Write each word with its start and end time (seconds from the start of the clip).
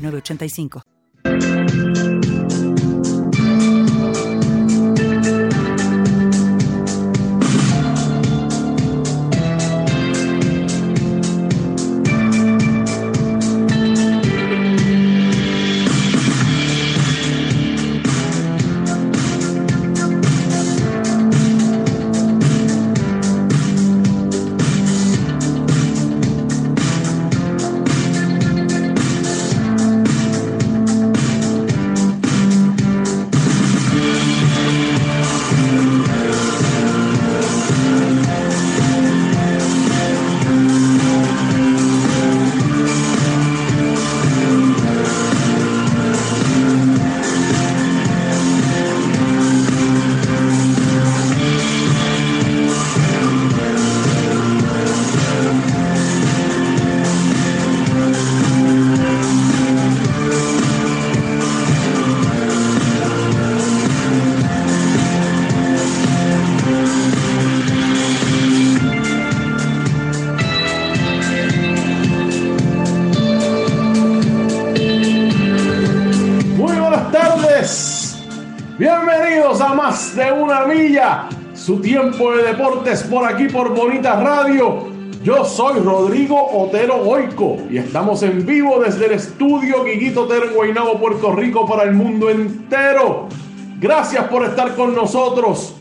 3985. 0.00 0.89
985. 79.58 81.40
su 81.54 81.80
tiempo 81.80 82.32
de 82.32 82.44
deportes 82.44 83.02
por 83.02 83.26
aquí 83.26 83.48
por 83.48 83.74
Bonita 83.74 84.20
Radio. 84.20 84.88
Yo 85.24 85.44
soy 85.44 85.80
Rodrigo 85.80 86.40
Otero 86.52 87.02
Oico 87.02 87.58
y 87.68 87.78
estamos 87.78 88.22
en 88.22 88.46
vivo 88.46 88.80
desde 88.80 89.06
el 89.06 89.12
estudio 89.12 89.84
Guiguito 89.84 90.22
Otero 90.22 90.46
en 90.46 90.54
Guaynabo, 90.54 90.98
Puerto 90.98 91.32
Rico 91.32 91.66
para 91.66 91.82
el 91.82 91.94
mundo 91.94 92.30
entero. 92.30 93.28
Gracias 93.80 94.24
por 94.28 94.44
estar 94.44 94.74
con 94.76 94.94
nosotros. 94.94 95.74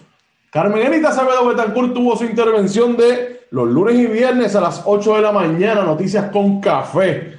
Carmen 0.50 0.88
Anita 0.88 1.12
Sabedo 1.12 1.45
Betancourt 1.45 1.94
tuvo 1.94 2.17
su 2.17 2.25
intervención 2.25 2.97
de 2.97 3.41
los 3.52 3.68
lunes 3.68 3.96
y 3.96 4.08
viernes 4.08 4.56
a 4.56 4.62
las 4.62 4.81
8 4.84 5.16
de 5.18 5.22
la 5.22 5.31
mañana, 5.31 5.84
noticias 5.84 6.31
con 6.31 6.59
café. 6.59 7.38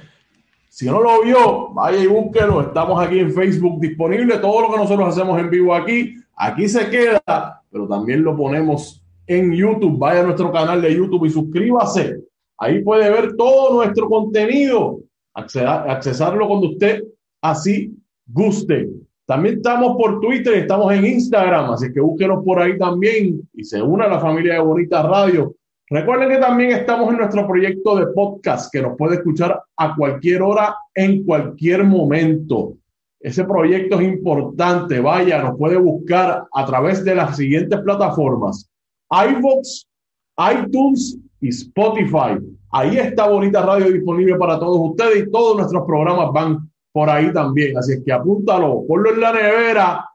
Si 0.71 0.85
no 0.85 1.01
lo 1.01 1.21
vio, 1.21 1.73
vaya 1.73 2.01
y 2.01 2.07
búsquelo. 2.07 2.61
Estamos 2.61 3.03
aquí 3.03 3.19
en 3.19 3.33
Facebook 3.33 3.81
disponible. 3.81 4.37
Todo 4.37 4.61
lo 4.61 4.71
que 4.71 4.77
nosotros 4.77 5.09
hacemos 5.09 5.37
en 5.37 5.49
vivo 5.49 5.75
aquí, 5.75 6.15
aquí 6.33 6.69
se 6.69 6.89
queda 6.89 7.21
pero 7.69 7.87
también 7.87 8.23
lo 8.23 8.37
ponemos 8.37 9.03
en 9.27 9.51
YouTube. 9.51 9.97
Vaya 9.97 10.21
a 10.21 10.23
nuestro 10.23 10.49
canal 10.49 10.81
de 10.81 10.95
YouTube 10.95 11.25
y 11.25 11.29
suscríbase. 11.29 12.21
Ahí 12.57 12.81
puede 12.83 13.09
ver 13.09 13.35
todo 13.35 13.73
nuestro 13.73 14.07
contenido, 14.07 14.99
accesarlo 15.33 16.47
cuando 16.47 16.69
usted 16.69 17.03
así 17.41 17.93
guste. 18.27 18.89
También 19.25 19.55
estamos 19.55 19.97
por 19.97 20.21
Twitter, 20.21 20.53
estamos 20.53 20.93
en 20.93 21.05
Instagram, 21.05 21.71
así 21.71 21.91
que 21.91 21.99
búsquenos 21.99 22.45
por 22.45 22.61
ahí 22.61 22.77
también 22.77 23.41
y 23.53 23.63
se 23.63 23.81
una 23.81 24.05
a 24.05 24.09
la 24.09 24.19
familia 24.19 24.53
de 24.53 24.59
Bonita 24.59 25.01
Radio. 25.01 25.53
Recuerden 25.91 26.29
que 26.29 26.37
también 26.37 26.71
estamos 26.71 27.11
en 27.11 27.17
nuestro 27.17 27.45
proyecto 27.45 27.97
de 27.97 28.07
podcast 28.13 28.71
que 28.71 28.81
nos 28.81 28.95
puede 28.95 29.15
escuchar 29.15 29.61
a 29.75 29.93
cualquier 29.93 30.41
hora, 30.41 30.73
en 30.95 31.25
cualquier 31.25 31.83
momento. 31.83 32.75
Ese 33.19 33.43
proyecto 33.43 33.99
es 33.99 34.07
importante. 34.07 35.01
Vaya, 35.01 35.43
nos 35.43 35.57
puede 35.57 35.75
buscar 35.75 36.45
a 36.49 36.65
través 36.65 37.03
de 37.03 37.13
las 37.13 37.35
siguientes 37.35 37.77
plataformas: 37.81 38.69
iVoox, 39.11 39.85
iTunes 40.53 41.17
y 41.41 41.49
Spotify. 41.49 42.39
Ahí 42.71 42.97
está 42.97 43.27
Bonita 43.27 43.61
Radio 43.61 43.91
disponible 43.91 44.37
para 44.37 44.57
todos 44.57 44.91
ustedes 44.91 45.27
y 45.27 45.29
todos 45.29 45.57
nuestros 45.57 45.83
programas 45.85 46.31
van 46.31 46.71
por 46.93 47.09
ahí 47.09 47.33
también. 47.33 47.77
Así 47.77 47.91
es 47.91 48.01
que 48.05 48.13
apúntalo, 48.13 48.85
ponlo 48.87 49.13
en 49.13 49.19
la 49.19 49.33
nevera. 49.33 50.10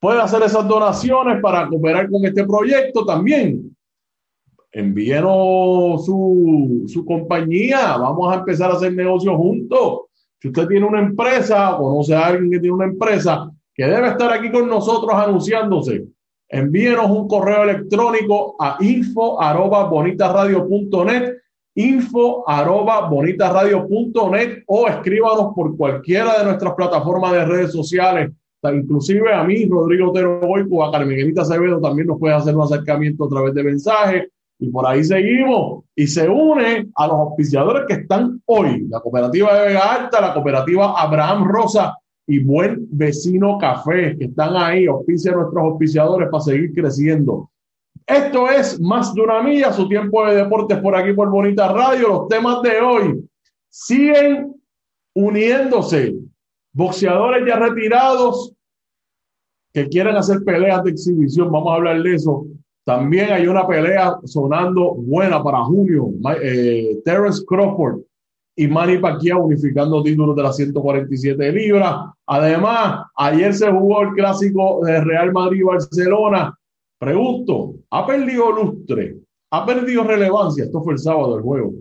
Puede 0.00 0.20
hacer 0.20 0.42
esas 0.42 0.66
donaciones 0.66 1.40
para 1.40 1.68
cooperar 1.68 2.08
con 2.10 2.24
este 2.24 2.44
proyecto 2.44 3.04
también. 3.04 3.76
Envíenos 4.70 6.04
su, 6.04 6.84
su 6.86 7.04
compañía. 7.04 7.96
Vamos 7.96 8.32
a 8.32 8.38
empezar 8.38 8.70
a 8.70 8.74
hacer 8.74 8.94
negocios 8.94 9.34
juntos 9.36 10.08
si 10.40 10.48
usted 10.48 10.68
tiene 10.68 10.86
una 10.86 11.00
empresa, 11.00 11.74
conoce 11.76 12.14
a 12.14 12.26
alguien 12.26 12.50
que 12.50 12.60
tiene 12.60 12.74
una 12.74 12.84
empresa 12.84 13.50
que 13.74 13.84
debe 13.84 14.08
estar 14.08 14.32
aquí 14.32 14.50
con 14.52 14.68
nosotros 14.68 15.12
anunciándose, 15.12 16.04
envíenos 16.48 17.10
un 17.10 17.26
correo 17.26 17.64
electrónico 17.64 18.54
a 18.60 18.76
info 18.80 19.40
arroba 19.40 19.90
info 21.74 22.44
arroba 22.48 23.10
o 24.66 24.88
escríbanos 24.88 25.54
por 25.54 25.76
cualquiera 25.76 26.38
de 26.38 26.44
nuestras 26.44 26.74
plataformas 26.74 27.32
de 27.32 27.44
redes 27.44 27.72
sociales. 27.72 28.30
Inclusive 28.62 29.32
a 29.32 29.44
mí, 29.44 29.66
Rodrigo 29.66 30.10
Otero 30.10 30.40
Boico, 30.40 30.84
a 30.84 30.90
Carmenita 30.90 31.42
Acevedo 31.42 31.80
también 31.80 32.08
nos 32.08 32.18
puede 32.18 32.34
hacer 32.34 32.56
un 32.56 32.62
acercamiento 32.62 33.24
a 33.24 33.28
través 33.28 33.54
de 33.54 33.62
mensajes 33.62 34.28
y 34.58 34.68
por 34.70 34.86
ahí 34.86 35.04
seguimos. 35.04 35.84
Y 35.94 36.06
se 36.06 36.28
une 36.28 36.88
a 36.94 37.06
los 37.06 37.16
auspiciadores 37.16 37.84
que 37.86 38.02
están 38.02 38.42
hoy. 38.46 38.86
La 38.88 39.00
cooperativa 39.00 39.54
de 39.54 39.68
Vega 39.68 39.94
Alta, 39.94 40.20
la 40.20 40.34
cooperativa 40.34 41.00
Abraham 41.00 41.46
Rosa 41.48 41.96
y 42.26 42.40
Buen 42.40 42.88
Vecino 42.90 43.56
Café, 43.58 44.16
que 44.18 44.26
están 44.26 44.56
ahí, 44.56 44.86
auspicia 44.86 45.32
a 45.32 45.36
nuestros 45.36 45.64
auspiciadores 45.64 46.28
para 46.28 46.42
seguir 46.42 46.74
creciendo. 46.74 47.50
Esto 48.06 48.50
es 48.50 48.80
Más 48.80 49.14
de 49.14 49.20
una 49.20 49.42
milla, 49.42 49.72
su 49.72 49.88
tiempo 49.88 50.26
de 50.26 50.36
deportes 50.36 50.78
por 50.78 50.96
aquí 50.96 51.12
por 51.12 51.30
Bonita 51.30 51.72
Radio. 51.72 52.08
Los 52.08 52.28
temas 52.28 52.60
de 52.62 52.80
hoy 52.80 53.28
siguen 53.68 54.54
uniéndose. 55.14 56.16
Boxeadores 56.78 57.44
ya 57.44 57.56
retirados 57.56 58.52
que 59.74 59.88
quieren 59.88 60.14
hacer 60.14 60.44
peleas 60.44 60.84
de 60.84 60.92
exhibición, 60.92 61.50
vamos 61.50 61.72
a 61.72 61.74
hablar 61.74 62.00
de 62.00 62.14
eso. 62.14 62.46
También 62.84 63.32
hay 63.32 63.48
una 63.48 63.66
pelea 63.66 64.16
sonando 64.22 64.94
buena 64.94 65.42
para 65.42 65.64
junio. 65.64 66.10
Eh, 66.40 67.00
Terence 67.04 67.44
Crawford 67.44 67.98
y 68.54 68.68
Manny 68.68 68.98
Pacquiao 68.98 69.42
unificando 69.44 70.04
títulos 70.04 70.36
de 70.36 70.42
las 70.44 70.54
147 70.54 71.50
libras. 71.50 71.96
Además, 72.26 73.06
ayer 73.16 73.52
se 73.54 73.68
jugó 73.72 74.02
el 74.02 74.10
clásico 74.10 74.78
de 74.84 75.00
Real 75.00 75.32
Madrid-Barcelona. 75.32 76.56
Pregunto, 76.96 77.74
¿ha 77.90 78.06
perdido 78.06 78.52
lustre? 78.52 79.16
¿Ha 79.50 79.66
perdido 79.66 80.04
relevancia? 80.04 80.62
Esto 80.62 80.80
fue 80.84 80.92
el 80.92 81.00
sábado 81.00 81.34
del 81.34 81.42
juego. 81.42 81.72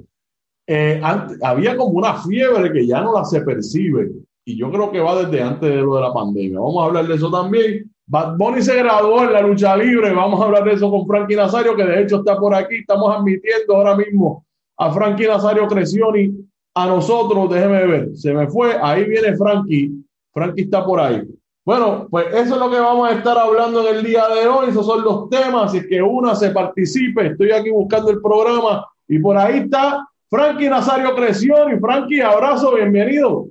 Eh, 0.65 0.99
había 1.43 1.77
como 1.77 1.91
una 1.99 2.15
fiebre 2.15 2.71
que 2.73 2.87
ya 2.87 3.01
no 3.01 3.13
la 3.13 3.23
se 3.25 3.41
percibe. 3.41 4.09
Y 4.47 4.57
yo 4.57 4.71
creo 4.71 4.89
que 4.89 5.01
va 5.01 5.23
desde 5.23 5.41
antes 5.43 5.69
de 5.69 5.81
lo 5.81 5.95
de 5.95 6.01
la 6.03 6.13
pandemia. 6.13 6.57
Vamos 6.57 6.81
a 6.81 6.85
hablar 6.85 7.05
de 7.05 7.15
eso 7.15 7.29
también. 7.29 7.91
Bad 8.05 8.37
Bunny 8.37 8.61
se 8.61 8.77
graduó 8.77 9.25
en 9.25 9.33
la 9.33 9.41
lucha 9.41 9.75
libre. 9.75 10.13
Vamos 10.13 10.39
a 10.39 10.45
hablar 10.45 10.63
de 10.63 10.71
eso 10.71 10.89
con 10.89 11.05
Frankie 11.05 11.35
Nazario, 11.35 11.75
que 11.75 11.83
de 11.83 12.03
hecho 12.03 12.19
está 12.19 12.39
por 12.39 12.55
aquí. 12.55 12.75
Estamos 12.75 13.13
admitiendo 13.13 13.75
ahora 13.75 13.97
mismo 13.97 14.45
a 14.77 14.89
Frankie 14.89 15.27
Nazario 15.27 15.67
Crecioni 15.67 16.33
a 16.75 16.85
nosotros, 16.85 17.49
déjeme 17.49 17.87
ver, 17.87 18.15
se 18.15 18.31
me 18.31 18.47
fue, 18.47 18.77
ahí 18.79 19.03
viene 19.05 19.35
Frankie, 19.35 19.91
Frankie 20.31 20.61
está 20.61 20.85
por 20.85 20.99
ahí. 20.99 21.23
Bueno, 21.65 22.07
pues 22.09 22.27
eso 22.27 22.53
es 22.53 22.59
lo 22.59 22.69
que 22.69 22.79
vamos 22.79 23.09
a 23.09 23.13
estar 23.13 23.35
hablando 23.35 23.81
en 23.81 23.95
el 23.95 24.03
día 24.03 24.27
de 24.27 24.47
hoy, 24.47 24.69
esos 24.69 24.85
son 24.85 25.03
los 25.03 25.27
temas, 25.27 25.73
y 25.73 25.87
que 25.87 26.03
una 26.03 26.35
se 26.35 26.51
participe, 26.51 27.27
estoy 27.27 27.51
aquí 27.51 27.71
buscando 27.71 28.11
el 28.11 28.21
programa 28.21 28.85
y 29.07 29.17
por 29.17 29.35
ahí 29.37 29.57
está 29.57 30.07
Frankie 30.29 30.69
Nazario 30.69 31.15
Creción 31.15 31.75
y 31.75 31.79
Frankie, 31.79 32.21
abrazo, 32.21 32.75
bienvenido. 32.75 33.47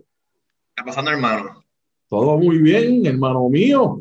¿Qué 0.76 0.82
está 0.82 0.90
pasando, 0.90 1.10
hermano? 1.10 1.64
Todo 2.06 2.36
muy 2.36 2.58
bien, 2.58 3.06
hermano 3.06 3.48
mío. 3.48 3.98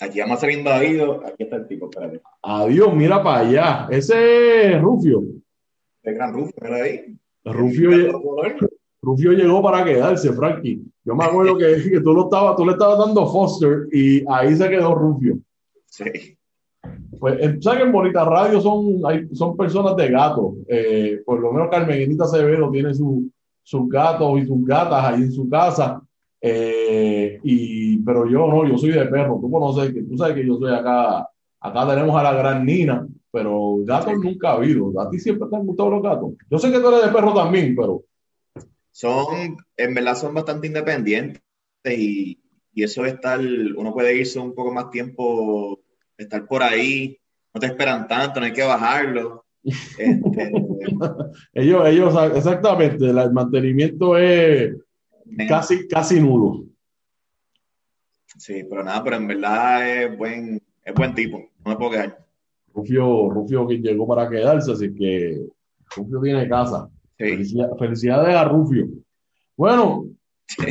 Aquí 0.00 0.18
vamos 0.18 0.38
a 0.38 0.40
ser 0.40 0.50
invadidos. 0.50 1.24
Aquí 1.24 1.44
está 1.44 1.56
el 1.56 1.68
tipo, 1.68 1.88
espérate. 1.88 2.20
Adiós, 2.42 2.92
mira 2.92 3.22
para 3.22 3.46
allá. 3.46 3.86
Ese 3.88 4.72
es 4.72 4.82
Rufio. 4.82 5.22
El 6.02 6.14
gran 6.14 6.34
Rufio, 6.34 6.54
mira 6.60 6.76
ahí. 6.82 7.16
Rufio, 9.00 9.32
llegó 9.32 9.62
para 9.62 9.84
quedarse, 9.84 10.32
Frankie. 10.32 10.82
Yo 11.04 11.14
me 11.14 11.24
acuerdo 11.24 11.56
que, 11.56 11.84
que 11.88 12.00
tú, 12.00 12.12
lo 12.12 12.24
estaba, 12.24 12.56
tú 12.56 12.66
le 12.66 12.72
estabas 12.72 12.98
dando 12.98 13.24
Foster 13.30 13.86
y 13.92 14.24
ahí 14.28 14.56
se 14.56 14.68
quedó 14.68 14.96
Rufio. 14.96 15.38
Sí. 15.86 16.36
Pues, 17.20 17.38
eh, 17.38 17.58
¿sabes 17.60 17.78
que 17.78 17.84
en 17.84 17.92
Bonita 17.92 18.24
Radio 18.24 18.60
son, 18.60 19.02
hay, 19.06 19.28
son 19.36 19.56
personas 19.56 19.94
de 19.94 20.10
gato? 20.10 20.56
Eh, 20.66 21.22
por 21.24 21.38
lo 21.38 21.52
menos 21.52 21.68
Carmenita 21.70 22.24
Acevedo 22.24 22.72
tiene 22.72 22.92
su, 22.92 23.30
sus 23.62 23.88
gatos 23.88 24.40
y 24.40 24.46
sus 24.46 24.64
gatas 24.66 25.04
ahí 25.04 25.22
en 25.22 25.30
su 25.30 25.48
casa. 25.48 26.02
Eh, 26.40 27.40
y, 27.42 27.98
pero 27.98 28.28
yo 28.28 28.46
no, 28.46 28.66
yo 28.66 28.78
soy 28.78 28.92
de 28.92 29.06
perro. 29.06 29.38
Tú 29.40 29.50
conoces 29.50 29.92
que, 29.92 30.02
tú 30.02 30.16
sabes 30.16 30.34
que 30.34 30.46
yo 30.46 30.56
soy 30.56 30.72
acá. 30.72 31.28
Acá 31.60 31.88
tenemos 31.88 32.18
a 32.18 32.22
la 32.22 32.32
gran 32.34 32.64
Nina, 32.64 33.06
pero 33.32 33.78
gatos 33.80 34.14
nunca 34.18 34.50
ha 34.50 34.54
habido. 34.54 34.92
A 35.00 35.10
ti 35.10 35.18
siempre 35.18 35.48
te 35.48 35.56
han 35.56 35.66
gustado 35.66 35.90
los 35.90 36.02
gatos. 36.02 36.34
Yo 36.48 36.58
sé 36.58 36.70
que 36.70 36.78
tú 36.78 36.88
eres 36.88 37.06
de 37.06 37.12
perro 37.12 37.34
también, 37.34 37.74
pero. 37.74 38.04
Son, 38.90 39.56
en 39.76 39.94
verdad, 39.94 40.16
son 40.16 40.34
bastante 40.34 40.66
independientes 40.66 41.42
y, 41.84 42.38
y 42.72 42.82
eso 42.82 43.02
de 43.02 43.10
estar, 43.10 43.40
uno 43.40 43.92
puede 43.92 44.16
irse 44.16 44.38
un 44.38 44.54
poco 44.54 44.72
más 44.72 44.90
tiempo, 44.90 45.80
estar 46.16 46.46
por 46.46 46.62
ahí, 46.62 47.16
no 47.52 47.60
te 47.60 47.66
esperan 47.66 48.06
tanto, 48.06 48.38
no 48.38 48.46
hay 48.46 48.52
que 48.52 48.62
bajarlo. 48.62 49.44
Este, 49.98 50.52
ellos, 51.52 51.88
ellos, 51.88 52.14
exactamente, 52.34 53.04
el 53.04 53.32
mantenimiento 53.32 54.16
es 54.16 54.76
casi, 55.48 55.86
casi 55.88 56.20
nulo. 56.20 56.64
Sí, 58.36 58.64
pero 58.68 58.84
nada, 58.84 59.02
pero 59.02 59.16
en 59.16 59.26
verdad 59.26 60.04
es 60.04 60.16
buen, 60.16 60.62
es 60.84 60.94
buen 60.94 61.14
tipo, 61.14 61.38
no 61.64 61.70
me 61.70 61.76
puedo 61.76 61.90
quedar. 61.92 62.24
Rufio, 62.72 63.30
Rufio 63.30 63.66
que 63.66 63.78
llegó 63.78 64.06
para 64.06 64.28
quedarse, 64.28 64.72
así 64.72 64.94
que 64.94 65.46
Rufio 65.96 66.20
tiene 66.20 66.48
casa. 66.48 66.88
Felicidades 67.16 68.36
a 68.36 68.44
Rufio. 68.44 68.86
Bueno, 69.56 70.04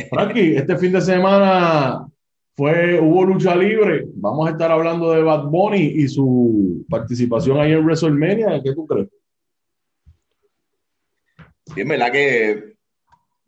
Frankie, 0.08 0.56
este 0.56 0.78
fin 0.78 0.92
de 0.92 1.00
semana 1.02 2.08
fue, 2.56 2.98
hubo 2.98 3.24
lucha 3.24 3.54
libre. 3.54 4.06
Vamos 4.14 4.48
a 4.48 4.52
estar 4.52 4.70
hablando 4.70 5.12
de 5.12 5.22
Bad 5.22 5.44
Bunny 5.44 5.82
y 5.82 6.08
su 6.08 6.86
participación 6.88 7.58
ahí 7.58 7.72
en 7.72 7.84
WrestleMania. 7.84 8.62
¿Qué 8.62 8.74
tú 8.74 8.86
crees? 8.86 9.08
Sí, 11.66 11.82
es 11.82 11.88
verdad 11.88 12.10
que 12.10 12.77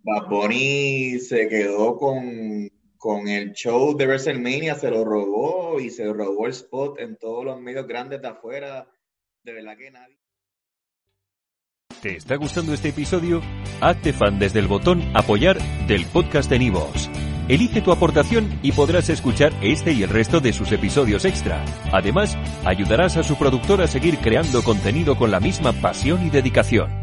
Bad 0.02 0.28
Bunny 0.28 1.18
se 1.18 1.48
quedó 1.48 1.96
con 1.96 2.70
con 3.00 3.28
el 3.28 3.52
show 3.54 3.96
de 3.96 4.06
WrestleMania 4.06 4.74
se 4.74 4.90
lo 4.90 5.06
robó 5.06 5.80
y 5.80 5.88
se 5.88 6.12
robó 6.12 6.44
el 6.44 6.52
spot 6.52 7.00
en 7.00 7.16
todos 7.16 7.46
los 7.46 7.58
medios 7.58 7.86
grandes 7.86 8.20
de 8.20 8.28
afuera. 8.28 8.86
De 9.42 9.54
verdad 9.54 9.74
que 9.78 9.90
nadie. 9.90 10.18
¿Te 12.02 12.16
está 12.16 12.36
gustando 12.36 12.74
este 12.74 12.90
episodio? 12.90 13.40
Hazte 13.80 14.12
fan 14.12 14.38
desde 14.38 14.58
el 14.58 14.68
botón 14.68 15.02
Apoyar 15.14 15.58
del 15.86 16.04
podcast 16.04 16.50
de 16.50 16.58
Nivos. 16.58 17.08
Elige 17.48 17.80
tu 17.80 17.90
aportación 17.90 18.60
y 18.62 18.72
podrás 18.72 19.08
escuchar 19.08 19.54
este 19.62 19.92
y 19.92 20.02
el 20.02 20.10
resto 20.10 20.40
de 20.40 20.52
sus 20.52 20.70
episodios 20.70 21.24
extra. 21.24 21.64
Además, 21.92 22.36
ayudarás 22.66 23.16
a 23.16 23.22
su 23.22 23.36
productor 23.36 23.80
a 23.80 23.86
seguir 23.86 24.18
creando 24.18 24.62
contenido 24.62 25.16
con 25.16 25.30
la 25.30 25.40
misma 25.40 25.72
pasión 25.72 26.24
y 26.26 26.28
dedicación. 26.28 26.99